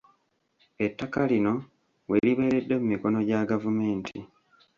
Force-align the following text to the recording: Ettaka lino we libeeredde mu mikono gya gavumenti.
Ettaka 0.85 1.21
lino 1.31 1.53
we 2.09 2.17
libeeredde 2.25 2.75
mu 2.79 2.85
mikono 2.93 3.17
gya 3.27 3.41
gavumenti. 3.51 4.17